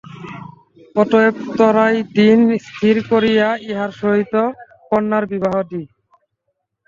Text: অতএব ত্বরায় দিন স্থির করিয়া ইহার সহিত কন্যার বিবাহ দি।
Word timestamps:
অতএব 0.95 1.35
ত্বরায় 1.49 1.99
দিন 2.17 2.39
স্থির 2.67 2.95
করিয়া 3.11 3.47
ইহার 3.67 3.91
সহিত 4.01 4.33
কন্যার 4.91 5.23
বিবাহ 5.31 5.55
দি। 5.69 5.81